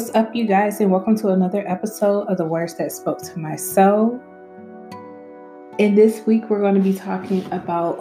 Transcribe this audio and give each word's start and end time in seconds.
What's 0.00 0.14
up, 0.14 0.34
you 0.34 0.46
guys, 0.46 0.80
and 0.80 0.90
welcome 0.90 1.14
to 1.18 1.28
another 1.28 1.62
episode 1.68 2.22
of 2.22 2.38
The 2.38 2.44
Words 2.46 2.74
That 2.76 2.90
Spoke 2.90 3.20
to 3.20 3.38
My 3.38 3.54
Soul. 3.54 4.18
And 5.78 5.96
this 5.96 6.24
week, 6.24 6.48
we're 6.48 6.62
going 6.62 6.74
to 6.74 6.80
be 6.80 6.94
talking 6.94 7.44
about 7.52 7.98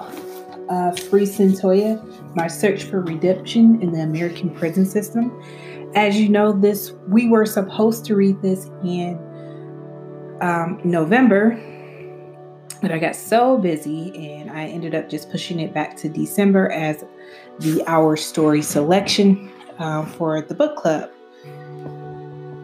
uh, 0.70 0.94
Free 0.94 1.26
Cyntoia, 1.26 2.02
my 2.38 2.48
search 2.48 2.86
for 2.86 3.02
redemption 3.02 3.82
in 3.82 3.92
the 3.92 4.00
American 4.00 4.50
prison 4.50 4.86
system. 4.86 5.38
As 5.94 6.16
you 6.16 6.30
know, 6.30 6.54
this 6.54 6.94
we 7.10 7.28
were 7.28 7.46
supposed 7.46 8.06
to 8.06 8.16
read 8.16 8.42
this 8.42 8.68
in 8.82 9.20
um, 10.40 10.80
November, 10.86 11.60
but 12.82 12.94
I 12.94 12.98
got 12.98 13.18
so 13.18 13.58
busy 13.58 14.16
and 14.16 14.50
I 14.50 14.68
ended 14.68 14.96
up 14.96 15.10
just 15.10 15.30
pushing 15.30 15.60
it 15.60 15.74
back 15.74 15.98
to 15.98 16.08
December 16.08 16.72
as 16.72 17.04
the 17.60 17.84
Our 17.88 18.16
Story 18.16 18.62
selection 18.62 19.52
um, 19.80 20.06
for 20.06 20.42
the 20.42 20.56
book 20.56 20.78
club. 20.78 21.12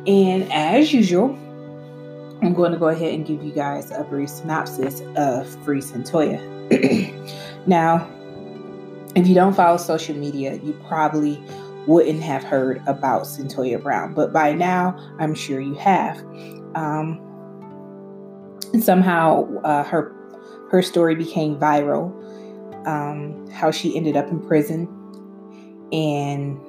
And 0.08 0.52
as 0.52 0.94
usual, 0.94 1.38
I'm 2.42 2.54
going 2.54 2.72
to 2.72 2.78
go 2.78 2.90
ahead 2.90 3.14
and 3.14 3.26
give 3.26 3.44
you 3.44 3.52
guys 3.52 3.92
a 3.92 4.04
brief 4.04 4.30
synopsis 4.30 5.02
of 5.16 5.48
Free 5.64 5.82
Cyntoia. 5.82 6.40
now, 7.68 8.08
if 9.16 9.28
you 9.28 9.34
don't 9.34 9.56
follow 9.56 9.78
social 9.78 10.16
media, 10.16 10.56
you 10.56 10.74
probably 10.88 11.42
wouldn't 11.88 12.22
have 12.22 12.44
heard 12.44 12.82
about 12.88 13.24
Cyntoia 13.24 13.82
Brown, 13.82 14.14
but 14.14 14.34
by 14.34 14.54
now, 14.54 14.96
I'm 15.20 15.34
sure 15.34 15.60
you 15.60 15.76
have. 15.76 16.18
Um, 16.76 17.22
somehow, 18.82 19.48
uh, 19.64 19.84
her 19.84 20.14
her 20.72 20.82
story 20.82 21.16
became 21.16 21.58
viral. 21.58 22.12
Um, 22.88 23.48
how 23.50 23.72
she 23.72 23.96
ended 23.96 24.18
up 24.18 24.28
in 24.28 24.40
prison, 24.40 24.88
and 25.92 26.60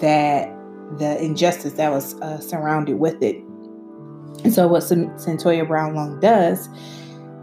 that 0.00 0.48
the 0.98 1.22
injustice 1.22 1.74
that 1.74 1.90
was 1.90 2.14
uh, 2.20 2.40
surrounded 2.40 2.98
with 2.98 3.22
it. 3.22 3.36
And 4.44 4.52
so, 4.52 4.66
what 4.68 4.82
Cyntoia 4.82 5.66
Brown 5.66 5.94
Long 5.94 6.20
does, 6.20 6.68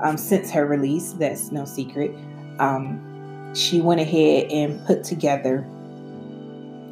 um, 0.02 0.18
since 0.18 0.52
her 0.52 0.66
release, 0.66 1.14
that's 1.14 1.52
no 1.52 1.66
secret, 1.66 2.12
um, 2.60 3.54
she 3.54 3.82
went 3.82 4.02
ahead 4.02 4.52
and 4.52 4.84
put 4.86 5.04
together 5.04 5.62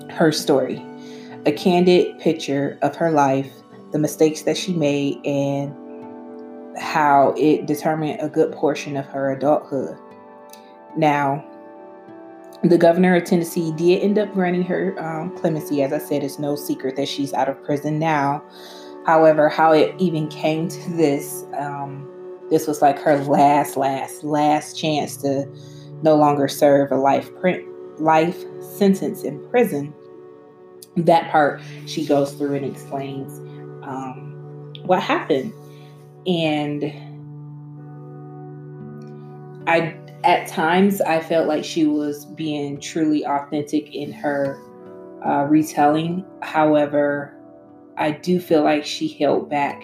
her 0.10 0.32
story 0.32 0.84
a 1.46 1.52
candid 1.52 2.18
picture 2.20 2.78
of 2.82 2.96
her 2.96 3.12
life, 3.12 3.52
the 3.92 4.00
mistakes 4.00 4.42
that 4.44 4.58
she 4.58 4.74
made, 4.74 5.24
and 5.26 5.76
how 6.78 7.34
it 7.38 7.66
determined 7.66 8.20
a 8.20 8.28
good 8.28 8.52
portion 8.52 8.98
of 8.98 9.06
her 9.06 9.32
adulthood. 9.32 9.98
Now, 10.98 11.46
the 12.64 12.78
governor 12.78 13.16
of 13.16 13.26
Tennessee 13.26 13.72
did 13.74 14.02
end 14.02 14.18
up 14.18 14.34
granting 14.34 14.64
her 14.64 14.96
um, 15.00 15.36
clemency. 15.38 15.84
As 15.84 15.94
I 15.94 16.00
said, 16.00 16.24
it's 16.24 16.40
no 16.40 16.56
secret 16.56 16.96
that 16.96 17.08
she's 17.08 17.34
out 17.34 17.50
of 17.50 17.62
prison 17.64 18.00
now. 18.00 18.44
However, 19.06 19.50
how 19.50 19.72
it 19.72 19.94
even 20.00 20.28
came 20.30 20.68
to 20.68 20.90
this, 20.92 21.44
um, 21.58 22.10
this 22.50 22.66
was 22.68 22.82
like 22.82 22.98
her 23.00 23.18
last, 23.26 23.78
last, 23.78 24.24
last 24.24 24.80
chance 24.80 25.18
to 25.18 25.48
no 26.02 26.16
longer 26.16 26.48
serve 26.48 26.92
a 26.92 26.96
life 26.96 27.34
print, 27.40 27.64
life 28.00 28.44
sentence 28.62 29.24
in 29.24 29.48
prison. 29.50 29.94
That 30.98 31.30
part 31.30 31.62
she 31.86 32.06
goes 32.06 32.34
through 32.34 32.56
and 32.56 32.66
explains 32.66 33.40
um, 33.84 34.74
what 34.86 35.04
happened, 35.04 35.54
and 36.26 36.86
I 39.68 39.94
at 40.26 40.48
times 40.48 41.02
I 41.02 41.22
felt 41.22 41.48
like 41.48 41.64
she 41.64 41.86
was 41.86 42.26
being 42.26 42.80
truly 42.80 43.24
authentic 43.26 43.94
in 43.94 44.12
her 44.12 44.60
uh, 45.26 45.46
retelling. 45.46 46.26
However, 46.42 47.38
I 47.98 48.12
do 48.12 48.40
feel 48.40 48.64
like 48.64 48.84
she 48.84 49.08
held 49.08 49.50
back 49.50 49.84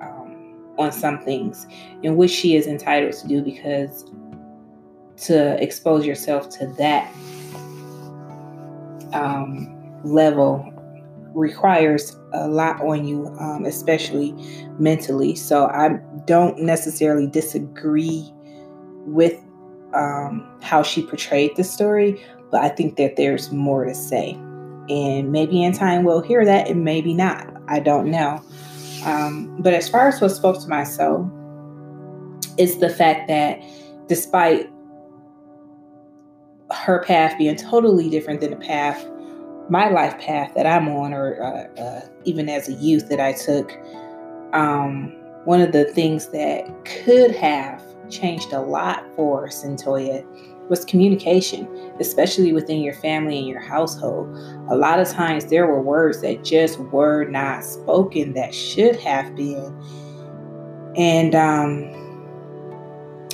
um, 0.00 0.72
on 0.78 0.92
some 0.92 1.20
things, 1.20 1.66
in 2.02 2.16
which 2.16 2.30
she 2.30 2.56
is 2.56 2.66
entitled 2.66 3.12
to 3.20 3.28
do 3.28 3.42
because 3.42 4.10
to 5.18 5.62
expose 5.62 6.06
yourself 6.06 6.48
to 6.58 6.66
that 6.78 7.12
um, 9.12 9.72
level 10.04 10.72
requires 11.34 12.16
a 12.32 12.48
lot 12.48 12.80
on 12.80 13.06
you, 13.06 13.28
um, 13.38 13.66
especially 13.66 14.32
mentally. 14.78 15.34
So 15.34 15.66
I 15.66 16.00
don't 16.24 16.60
necessarily 16.60 17.26
disagree 17.26 18.32
with 19.06 19.38
um, 19.96 20.46
how 20.62 20.82
she 20.82 21.02
portrayed 21.02 21.56
the 21.56 21.64
story, 21.64 22.22
but 22.50 22.62
I 22.62 22.68
think 22.68 22.96
that 22.96 23.16
there's 23.16 23.50
more 23.50 23.84
to 23.84 23.94
say. 23.94 24.32
And 24.88 25.32
maybe 25.32 25.62
in 25.62 25.72
time 25.72 26.04
we'll 26.04 26.20
hear 26.20 26.44
that, 26.44 26.68
and 26.68 26.84
maybe 26.84 27.14
not. 27.14 27.52
I 27.68 27.80
don't 27.80 28.10
know. 28.10 28.42
Um, 29.04 29.56
but 29.60 29.74
as 29.74 29.88
far 29.88 30.08
as 30.08 30.20
what 30.20 30.30
spoke 30.30 30.60
to 30.62 30.68
my 30.68 30.84
soul, 30.84 31.30
it's 32.56 32.76
the 32.76 32.88
fact 32.88 33.28
that 33.28 33.60
despite 34.08 34.70
her 36.72 37.02
path 37.02 37.36
being 37.38 37.56
totally 37.56 38.08
different 38.08 38.40
than 38.40 38.50
the 38.50 38.56
path, 38.56 39.04
my 39.68 39.88
life 39.88 40.18
path 40.20 40.52
that 40.54 40.66
I'm 40.66 40.88
on, 40.88 41.12
or 41.12 41.42
uh, 41.42 41.80
uh, 41.80 42.08
even 42.24 42.48
as 42.48 42.68
a 42.68 42.72
youth 42.74 43.08
that 43.08 43.20
I 43.20 43.32
took, 43.32 43.72
um, 44.52 45.12
one 45.44 45.60
of 45.60 45.72
the 45.72 45.84
things 45.84 46.28
that 46.28 46.66
could 46.84 47.32
have 47.32 47.75
changed 48.10 48.52
a 48.52 48.60
lot 48.60 49.04
for 49.16 49.48
Cyntoia 49.48 50.24
was 50.68 50.84
communication, 50.84 51.68
especially 52.00 52.52
within 52.52 52.80
your 52.80 52.94
family 52.94 53.38
and 53.38 53.46
your 53.46 53.60
household. 53.60 54.28
A 54.68 54.76
lot 54.76 54.98
of 54.98 55.08
times 55.08 55.46
there 55.46 55.66
were 55.66 55.80
words 55.80 56.20
that 56.22 56.44
just 56.44 56.78
were 56.78 57.24
not 57.24 57.64
spoken 57.64 58.34
that 58.34 58.54
should 58.54 58.96
have 58.96 59.34
been. 59.36 59.72
And 60.96 61.34
um, 61.34 62.06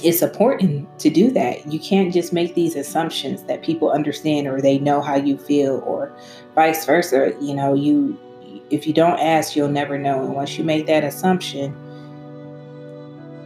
it's 0.02 0.20
important 0.20 0.86
to 0.98 1.10
do 1.10 1.30
that. 1.30 1.72
You 1.72 1.78
can't 1.78 2.12
just 2.12 2.32
make 2.32 2.54
these 2.54 2.76
assumptions 2.76 3.44
that 3.44 3.62
people 3.62 3.90
understand 3.90 4.46
or 4.46 4.60
they 4.60 4.78
know 4.78 5.00
how 5.00 5.16
you 5.16 5.38
feel 5.38 5.82
or 5.86 6.14
vice 6.54 6.84
versa. 6.84 7.32
You 7.40 7.54
know, 7.54 7.72
you 7.74 8.18
if 8.70 8.86
you 8.86 8.92
don't 8.92 9.18
ask, 9.20 9.54
you'll 9.54 9.68
never 9.68 9.98
know. 9.98 10.24
And 10.24 10.34
once 10.34 10.58
you 10.58 10.64
make 10.64 10.86
that 10.86 11.04
assumption, 11.04 11.74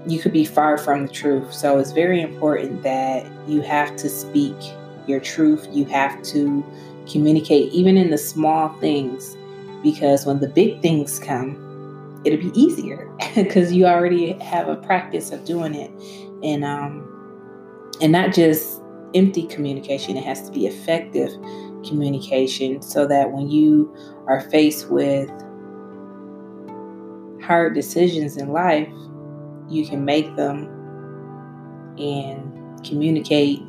you 0.06 0.20
could 0.20 0.32
be 0.32 0.44
far 0.44 0.78
from 0.78 1.06
the 1.06 1.12
truth. 1.12 1.52
So 1.52 1.78
it's 1.78 1.92
very 1.92 2.20
important 2.20 2.82
that 2.82 3.26
you 3.48 3.60
have 3.62 3.96
to 3.96 4.08
speak 4.08 4.54
your 5.06 5.20
truth. 5.20 5.66
You 5.72 5.84
have 5.86 6.22
to 6.24 6.64
communicate, 7.10 7.72
even 7.72 7.96
in 7.96 8.10
the 8.10 8.18
small 8.18 8.68
things, 8.80 9.36
because 9.82 10.24
when 10.24 10.40
the 10.40 10.48
big 10.48 10.80
things 10.80 11.18
come, 11.18 12.22
it'll 12.24 12.38
be 12.38 12.60
easier 12.60 13.10
because 13.34 13.72
you 13.72 13.86
already 13.86 14.32
have 14.34 14.68
a 14.68 14.76
practice 14.76 15.32
of 15.32 15.44
doing 15.44 15.74
it, 15.74 15.90
and 16.44 16.64
um, 16.64 17.02
and 18.00 18.12
not 18.12 18.32
just 18.32 18.80
empty 19.14 19.46
communication. 19.46 20.16
It 20.16 20.24
has 20.24 20.46
to 20.46 20.52
be 20.52 20.66
effective 20.66 21.32
communication, 21.84 22.80
so 22.80 23.06
that 23.06 23.32
when 23.32 23.48
you 23.48 23.92
are 24.28 24.40
faced 24.40 24.90
with 24.90 25.30
hard 27.42 27.74
decisions 27.74 28.36
in 28.36 28.48
life, 28.48 28.88
you 29.68 29.86
can 29.86 30.04
make 30.04 30.34
them 30.36 30.68
and 31.98 32.86
communicate 32.86 33.60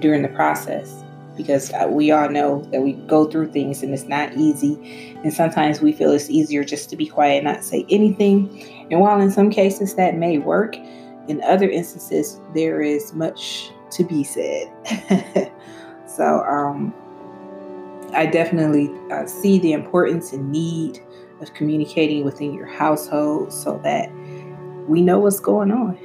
during 0.00 0.22
the 0.22 0.28
process 0.28 1.02
because 1.36 1.72
uh, 1.72 1.86
we 1.88 2.10
all 2.10 2.28
know 2.28 2.62
that 2.70 2.80
we 2.80 2.92
go 2.92 3.24
through 3.24 3.50
things 3.50 3.82
and 3.82 3.92
it's 3.92 4.04
not 4.04 4.32
easy. 4.34 4.78
And 5.24 5.32
sometimes 5.32 5.80
we 5.80 5.92
feel 5.92 6.12
it's 6.12 6.30
easier 6.30 6.64
just 6.64 6.90
to 6.90 6.96
be 6.96 7.06
quiet 7.06 7.38
and 7.38 7.44
not 7.44 7.64
say 7.64 7.84
anything. 7.90 8.86
And 8.90 9.00
while 9.00 9.20
in 9.20 9.30
some 9.30 9.50
cases 9.50 9.94
that 9.96 10.16
may 10.16 10.38
work, 10.38 10.76
in 11.26 11.42
other 11.42 11.68
instances, 11.68 12.40
there 12.54 12.80
is 12.82 13.14
much 13.14 13.70
to 13.92 14.04
be 14.04 14.22
said. 14.22 14.70
so, 16.06 16.44
um, 16.44 16.94
I 18.12 18.26
definitely 18.26 18.90
uh, 19.10 19.26
see 19.26 19.58
the 19.58 19.72
importance 19.72 20.32
and 20.32 20.52
need 20.52 21.00
of 21.48 21.54
communicating 21.54 22.24
within 22.24 22.52
your 22.52 22.66
household 22.66 23.52
so 23.52 23.80
that 23.84 24.10
we 24.88 25.00
know 25.00 25.18
what's 25.18 25.40
going 25.40 25.70
on 25.70 25.98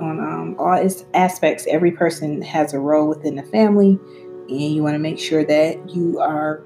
on 0.00 0.20
um, 0.20 0.56
all 0.58 0.74
its 0.74 1.04
aspects. 1.14 1.66
Every 1.68 1.90
person 1.90 2.40
has 2.42 2.72
a 2.72 2.78
role 2.78 3.08
within 3.08 3.36
the 3.36 3.42
family, 3.42 3.98
and 4.48 4.60
you 4.60 4.82
want 4.82 4.94
to 4.94 4.98
make 4.98 5.18
sure 5.18 5.44
that 5.44 5.90
you 5.90 6.20
are 6.20 6.62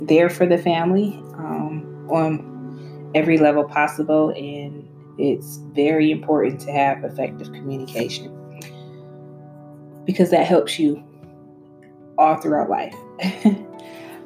there 0.00 0.28
for 0.28 0.46
the 0.46 0.58
family 0.58 1.14
um, 1.34 2.08
on 2.10 3.10
every 3.14 3.38
level 3.38 3.64
possible. 3.64 4.30
And 4.30 4.88
it's 5.18 5.58
very 5.72 6.10
important 6.10 6.60
to 6.62 6.72
have 6.72 7.04
effective 7.04 7.52
communication 7.52 8.38
because 10.04 10.30
that 10.30 10.46
helps 10.46 10.78
you 10.78 11.02
all 12.18 12.36
throughout 12.36 12.68
life. 12.68 12.94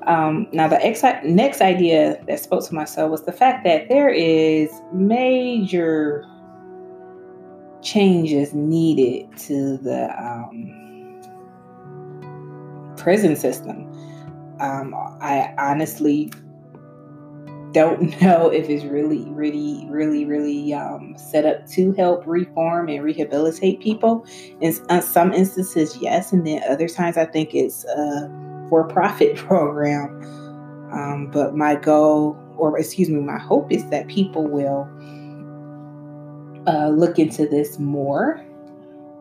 um, 0.07 0.47
now, 0.53 0.69
the 0.69 0.85
ex- 0.85 1.03
next 1.25 1.61
idea 1.61 2.23
that 2.29 2.39
spoke 2.39 2.65
to 2.67 2.75
myself 2.75 3.11
was 3.11 3.25
the 3.25 3.33
fact 3.33 3.65
that 3.65 3.89
there 3.89 4.09
is 4.09 4.71
major 4.93 6.25
changes 7.83 8.55
needed 8.55 9.37
to 9.39 9.79
the 9.79 10.09
um, 10.17 11.21
prison 12.97 13.35
system. 13.35 13.93
Um, 14.61 14.95
I 15.21 15.53
honestly 15.59 16.31
don't 17.73 18.21
know 18.23 18.49
if 18.49 18.71
it's 18.71 18.85
really, 18.85 19.25
really, 19.31 19.87
really, 19.89 20.25
really 20.25 20.73
um, 20.73 21.17
set 21.19 21.45
up 21.45 21.67
to 21.71 21.93
help 21.95 22.25
reform 22.27 22.89
and 22.89 23.03
rehabilitate 23.03 23.81
people. 23.81 24.25
In 24.61 24.73
uh, 24.89 25.01
some 25.01 25.33
instances, 25.33 25.99
yes, 26.01 26.33
and 26.33 26.47
then 26.47 26.63
other 26.69 26.87
times 26.87 27.17
I 27.17 27.27
think 27.27 27.57
it's 27.57 27.85
a 28.67 28.69
for-profit 28.69 29.37
program. 29.49 30.21
Um, 30.93 31.31
but 31.33 31.55
my 31.55 31.75
goal, 31.75 32.37
or 32.57 32.79
excuse 32.79 33.09
me, 33.09 33.21
my 33.21 33.39
hope 33.39 33.71
is 33.73 33.89
that 33.91 34.09
people 34.09 34.47
will 34.47 34.89
uh, 36.67 36.89
look 36.89 37.19
into 37.19 37.47
this 37.47 37.79
more 37.79 38.45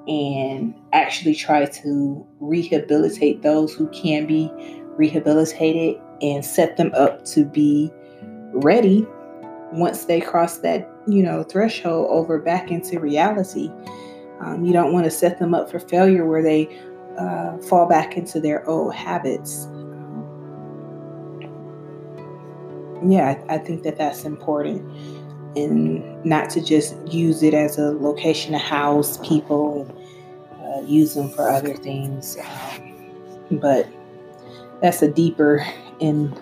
and 0.07 0.73
actually 0.93 1.33
try 1.33 1.65
to 1.65 2.25
rehabilitate 2.39 3.41
those 3.41 3.73
who 3.73 3.87
can 3.89 4.27
be 4.27 4.51
rehabilitated 4.97 5.99
and 6.21 6.45
set 6.45 6.77
them 6.77 6.91
up 6.95 7.25
to 7.25 7.43
be 7.43 7.91
ready 8.53 9.05
once 9.71 10.05
they 10.05 10.21
cross 10.21 10.59
that 10.59 10.89
you 11.07 11.21
know 11.21 11.43
threshold 11.43 12.07
over 12.09 12.39
back 12.39 12.71
into 12.71 12.99
reality 12.99 13.69
um, 14.39 14.63
you 14.63 14.71
don't 14.71 14.93
want 14.93 15.05
to 15.05 15.11
set 15.11 15.39
them 15.39 15.53
up 15.53 15.69
for 15.69 15.79
failure 15.79 16.25
where 16.25 16.43
they 16.43 16.65
uh, 17.17 17.57
fall 17.59 17.87
back 17.87 18.17
into 18.17 18.39
their 18.39 18.67
old 18.69 18.93
habits 18.93 19.67
yeah 23.07 23.35
I, 23.49 23.55
I 23.55 23.57
think 23.57 23.83
that 23.83 23.97
that's 23.97 24.25
important 24.25 24.81
and 25.57 26.25
not 26.25 26.49
to 26.51 26.61
just 26.61 26.95
use 27.07 27.43
it 27.43 27.53
as 27.53 27.77
a 27.77 27.91
location 27.91 28.51
to 28.51 28.57
house 28.57 29.17
people 29.25 29.81
and 29.81 30.83
uh, 30.83 30.87
use 30.87 31.13
them 31.13 31.29
for 31.29 31.49
other 31.49 31.73
things 31.75 32.37
um, 32.37 33.59
but 33.59 33.87
that's 34.81 35.01
a 35.01 35.09
deeper 35.09 35.65
and 36.01 36.37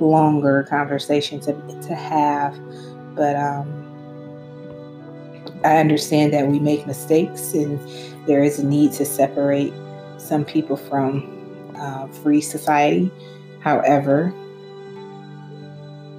longer 0.00 0.64
conversation 0.64 1.40
to, 1.40 1.52
to 1.82 1.94
have. 1.94 2.58
But 3.14 3.36
um, 3.36 3.80
I 5.64 5.78
understand 5.78 6.32
that 6.32 6.48
we 6.48 6.58
make 6.58 6.86
mistakes 6.86 7.52
and 7.54 7.78
there 8.26 8.42
is 8.42 8.58
a 8.58 8.66
need 8.66 8.92
to 8.92 9.04
separate 9.04 9.72
some 10.24 10.44
people 10.44 10.76
from 10.76 11.72
uh, 11.76 12.06
free 12.08 12.40
society. 12.40 13.10
However, 13.60 14.34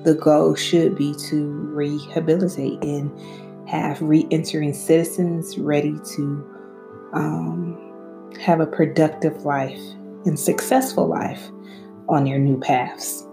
the 0.04 0.14
goal 0.14 0.56
should 0.56 0.96
be 0.96 1.16
to 1.30 1.48
rehabilitate 1.74 2.84
and 2.84 3.12
have 3.68 4.02
re 4.02 4.28
entering 4.30 4.74
citizens 4.74 5.58
ready 5.58 5.98
to 6.16 6.24
um, 7.14 8.34
have 8.40 8.60
a 8.60 8.68
productive 8.68 9.44
life 9.44 9.82
and 10.26 10.40
successful 10.40 11.08
life 11.08 11.50
on 12.08 12.26
their 12.26 12.38
new 12.38 12.60
paths. 12.60 13.26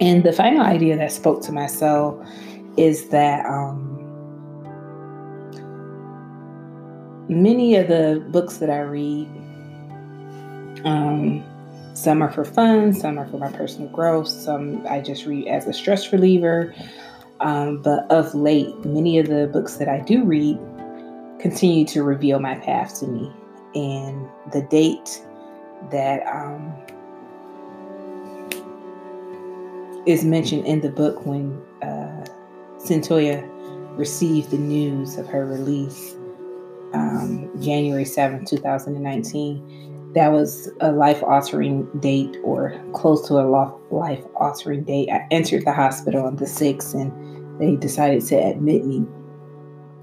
And 0.00 0.24
the 0.24 0.32
final 0.32 0.62
idea 0.62 0.96
that 0.96 1.12
spoke 1.12 1.42
to 1.42 1.52
my 1.52 1.66
soul 1.66 2.22
is 2.76 3.08
that 3.08 3.46
um, 3.46 3.92
many 7.28 7.76
of 7.76 7.88
the 7.88 8.24
books 8.30 8.58
that 8.58 8.70
I 8.70 8.80
read, 8.80 9.28
um, 10.84 11.44
some 11.94 12.22
are 12.22 12.32
for 12.32 12.44
fun, 12.44 12.92
some 12.92 13.18
are 13.18 13.26
for 13.26 13.38
my 13.38 13.50
personal 13.52 13.88
growth, 13.88 14.28
some 14.28 14.86
I 14.88 15.00
just 15.00 15.26
read 15.26 15.46
as 15.48 15.66
a 15.66 15.72
stress 15.72 16.12
reliever. 16.12 16.74
Um, 17.40 17.82
but 17.82 18.08
of 18.10 18.34
late, 18.34 18.72
many 18.84 19.18
of 19.18 19.26
the 19.26 19.48
books 19.52 19.76
that 19.76 19.88
I 19.88 20.00
do 20.00 20.24
read 20.24 20.58
continue 21.40 21.84
to 21.86 22.02
reveal 22.02 22.38
my 22.38 22.54
path 22.54 23.00
to 23.00 23.06
me. 23.06 23.30
And 23.74 24.28
the 24.52 24.62
date 24.62 25.20
that 25.90 26.24
um, 26.28 26.72
is 30.06 30.24
mentioned 30.24 30.66
in 30.66 30.80
the 30.80 30.88
book 30.88 31.26
when 31.26 31.60
uh, 31.82 32.24
Cyntoia 32.78 33.48
received 33.96 34.50
the 34.50 34.58
news 34.58 35.18
of 35.18 35.26
her 35.26 35.44
release 35.44 36.14
um, 36.94 37.50
January 37.60 38.04
7th, 38.04 38.48
2019. 38.48 39.91
That 40.14 40.32
was 40.32 40.70
a 40.80 40.92
life 40.92 41.22
altering 41.22 41.86
date 42.00 42.36
or 42.44 42.78
close 42.92 43.26
to 43.28 43.34
a 43.34 43.48
life 43.90 44.22
altering 44.36 44.84
date. 44.84 45.08
I 45.10 45.26
entered 45.30 45.64
the 45.64 45.72
hospital 45.72 46.26
on 46.26 46.36
the 46.36 46.44
6th 46.44 46.94
and 46.94 47.60
they 47.60 47.76
decided 47.76 48.24
to 48.26 48.36
admit 48.36 48.84
me. 48.84 49.06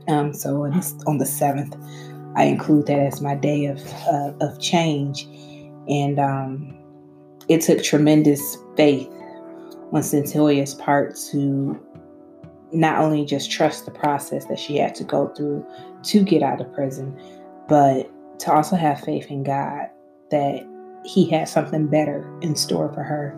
Um, 0.07 0.33
so 0.33 0.63
on, 0.63 0.71
the 1.19 1.25
7th, 1.25 2.33
I 2.35 2.45
include 2.45 2.87
that 2.87 2.99
as 2.99 3.21
my 3.21 3.35
day 3.35 3.65
of, 3.65 3.79
uh, 4.11 4.31
of 4.41 4.59
change. 4.59 5.27
And 5.87 6.19
um, 6.19 6.75
it 7.47 7.61
took 7.61 7.83
tremendous 7.83 8.57
faith 8.75 9.07
on 9.91 10.01
Cyntoia's 10.01 10.73
part 10.75 11.15
to 11.31 11.79
not 12.71 12.99
only 12.99 13.25
just 13.25 13.51
trust 13.51 13.85
the 13.85 13.91
process 13.91 14.45
that 14.45 14.59
she 14.59 14.77
had 14.77 14.95
to 14.95 15.03
go 15.03 15.27
through 15.29 15.65
to 16.03 16.23
get 16.23 16.43
out 16.43 16.61
of 16.61 16.71
prison, 16.73 17.19
but 17.67 18.09
to 18.39 18.53
also 18.53 18.75
have 18.75 18.99
faith 19.01 19.29
in 19.29 19.43
God 19.43 19.89
that 20.31 20.65
He 21.05 21.29
had 21.29 21.47
something 21.47 21.87
better 21.87 22.29
in 22.41 22.55
store 22.55 22.91
for 22.93 23.03
her. 23.03 23.31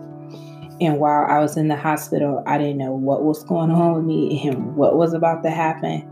And 0.82 0.98
while 0.98 1.26
I 1.30 1.40
was 1.40 1.58
in 1.58 1.68
the 1.68 1.76
hospital, 1.76 2.44
I 2.48 2.58
didn't 2.58 2.80
know 2.80 2.94
what 2.94 3.24
was 3.24 3.44
going 3.44 3.70
on 3.70 3.94
with 3.94 4.06
me 4.06 4.48
and 4.48 4.76
what 4.76 4.98
was 4.98 5.14
about 5.14 5.44
to 5.44 5.52
happen. 5.52 6.08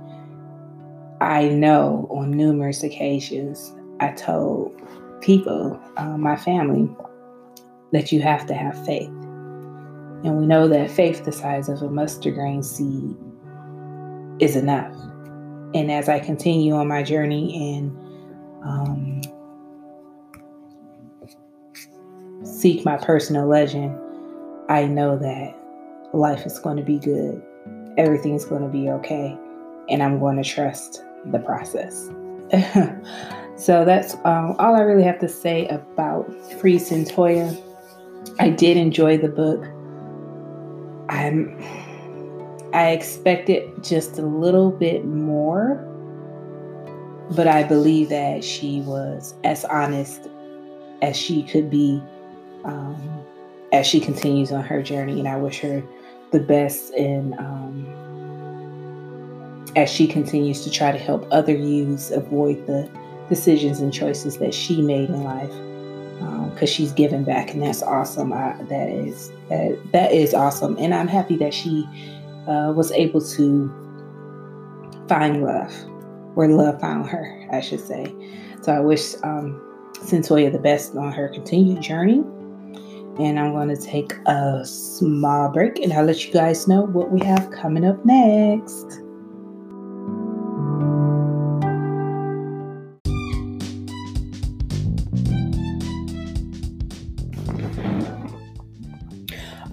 I 1.22 1.50
know 1.50 2.08
on 2.12 2.32
numerous 2.32 2.84
occasions 2.84 3.74
I 4.00 4.12
told 4.12 4.80
people, 5.22 5.80
uh, 5.98 6.18
my 6.18 6.36
family, 6.36 6.90
that 7.92 8.12
you 8.12 8.22
have 8.22 8.46
to 8.46 8.54
have 8.54 8.86
faith. 8.86 9.10
And 10.24 10.38
we 10.38 10.46
know 10.46 10.68
that 10.68 10.92
faith 10.92 11.26
the 11.26 11.32
size 11.32 11.70
of 11.70 11.82
a 11.82 11.90
mustard 11.90 12.36
grain 12.36 12.62
seed 12.62 13.16
is 14.40 14.56
enough. 14.56 14.94
And 15.74 15.92
as 15.92 16.10
I 16.10 16.20
continue 16.20 16.74
on 16.74 16.88
my 16.88 17.04
journey 17.04 17.76
and 17.76 17.92
um, 18.64 19.22
seek 22.44 22.86
my 22.86 22.98
personal 22.98 23.48
legend, 23.48 23.98
I 24.70 24.86
know 24.86 25.18
that 25.18 25.56
life 26.14 26.46
is 26.46 26.60
going 26.60 26.78
to 26.78 26.84
be 26.84 27.00
good. 27.00 27.42
Everything's 27.98 28.46
going 28.46 28.62
to 28.62 28.70
be 28.70 28.90
okay. 28.90 29.38
And 29.90 30.04
I'm 30.04 30.20
going 30.20 30.38
to 30.42 30.44
trust 30.44 31.04
the 31.26 31.40
process. 31.40 32.10
so 33.56 33.84
that's 33.86 34.16
um, 34.26 34.56
all 34.60 34.76
I 34.76 34.82
really 34.82 35.04
have 35.04 35.20
to 35.20 35.28
say 35.28 35.68
about 35.68 36.32
Free 36.60 36.78
Cyntoia. 36.78 37.60
I 38.40 38.50
did 38.50 38.78
enjoy 38.78 39.18
the 39.18 39.30
book. 39.30 39.66
I'm 41.10 41.58
I 42.72 42.90
expected 42.90 43.84
just 43.84 44.20
a 44.20 44.22
little 44.22 44.70
bit 44.70 45.04
more, 45.04 45.76
but 47.32 47.48
I 47.48 47.64
believe 47.64 48.10
that 48.10 48.44
she 48.44 48.82
was 48.82 49.34
as 49.44 49.66
honest 49.66 50.30
as 51.02 51.18
she 51.18 51.42
could 51.42 51.72
be 51.72 52.02
um, 52.64 53.26
as 53.72 53.86
she 53.86 54.00
continues 54.00 54.52
on 54.52 54.64
her 54.64 54.82
journey, 54.82 55.20
and 55.20 55.28
I 55.28 55.38
wish 55.38 55.60
her 55.60 55.84
the 56.32 56.40
best 56.40 56.94
in 56.94 57.34
um, 57.40 57.86
as 59.76 59.90
she 59.90 60.08
continues 60.08 60.64
to 60.64 60.72
try 60.72 60.92
to 60.92 60.98
help 60.98 61.28
other 61.32 61.56
youths 61.56 62.12
avoid 62.12 62.66
the 62.68 62.90
decisions 63.30 63.80
and 63.80 63.94
choices 63.94 64.38
that 64.38 64.54
she 64.54 64.82
made 64.82 65.10
in 65.10 65.24
life 65.24 65.54
because 66.54 66.70
um, 66.70 66.76
she's 66.76 66.92
giving 66.92 67.24
back, 67.24 67.54
and 67.54 67.62
that's 67.62 67.82
awesome. 67.84 68.34
I, 68.34 68.54
that 68.70 68.90
is 68.90 69.32
that, 69.50 69.80
that 69.94 70.12
is 70.12 70.34
awesome, 70.34 70.78
and 70.78 70.94
I'm 70.94 71.08
happy 71.08 71.38
that 71.38 71.54
she 71.54 71.88
uh, 72.48 72.74
was 72.76 72.92
able 72.92 73.22
to 73.22 73.68
find 75.08 75.44
love, 75.44 75.74
where 76.36 76.50
love 76.50 76.80
found 76.82 77.08
her, 77.10 77.48
I 77.52 77.62
should 77.62 77.80
say. 77.80 78.14
So 78.62 78.74
I 78.74 78.80
wish 78.80 79.16
um, 79.24 79.62
Cyntoia 79.94 80.52
the 80.52 80.60
best 80.60 80.96
on 80.96 81.12
her 81.14 81.30
continued 81.30 81.82
journey. 81.82 82.24
And 83.20 83.38
I'm 83.38 83.52
going 83.52 83.68
to 83.68 83.76
take 83.76 84.14
a 84.28 84.66
small 84.66 85.50
break 85.50 85.78
and 85.80 85.92
I'll 85.92 86.06
let 86.06 86.26
you 86.26 86.32
guys 86.32 86.68
know 86.70 86.86
what 86.86 87.12
we 87.12 87.20
have 87.26 87.52
coming 87.52 87.84
up 87.86 88.04
next. 88.06 89.02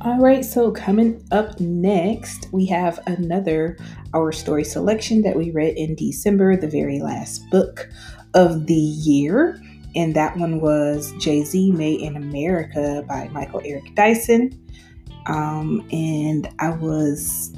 All 0.01 0.19
right, 0.19 0.45
so 0.45 0.71
coming 0.73 1.25
up 1.31 1.59
next, 1.61 2.49
we 2.53 2.67
have 2.67 2.99
another 3.07 3.77
Our 4.13 4.33
Story 4.33 4.65
selection 4.65 5.23
that 5.23 5.37
we 5.37 5.51
read 5.51 5.77
in 5.77 5.95
December, 5.95 6.57
the 6.57 6.69
very 6.69 7.01
last 7.01 7.49
book 7.51 7.89
of 8.35 8.67
the 8.67 8.75
year. 8.75 9.61
And 9.97 10.15
that 10.15 10.37
one 10.37 10.61
was 10.61 11.13
Jay 11.19 11.43
Z 11.43 11.73
Made 11.73 12.01
in 12.01 12.17
America 12.17 13.05
by 13.09 13.29
Michael 13.29 13.63
Eric 13.65 13.95
Dyson. 13.95 14.63
Um, 15.27 15.87
and 15.91 16.49
I 16.59 16.71
was 16.71 17.53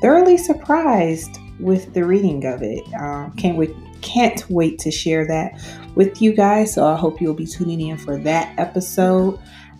thoroughly 0.00 0.38
surprised 0.38 1.38
with 1.60 1.92
the 1.94 2.04
reading 2.04 2.46
of 2.46 2.62
it. 2.62 2.82
Um, 2.94 3.32
can't 3.32 3.58
wait, 3.58 3.74
can't 4.00 4.48
wait 4.48 4.78
to 4.80 4.90
share 4.90 5.26
that 5.26 5.60
with 5.94 6.22
you 6.22 6.32
guys. 6.32 6.72
So 6.72 6.86
I 6.86 6.96
hope 6.96 7.20
you'll 7.20 7.34
be 7.34 7.46
tuning 7.46 7.80
in 7.80 7.98
for 7.98 8.16
that 8.18 8.58
episode. 8.58 9.38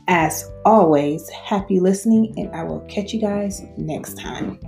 As 0.09 0.51
always, 0.65 1.29
happy 1.31 1.79
listening, 1.79 2.35
and 2.37 2.55
I 2.55 2.65
will 2.65 2.81
catch 2.81 3.15
you 3.15 3.21
guys 3.21 3.63
next 3.77 4.19
time. 4.19 4.59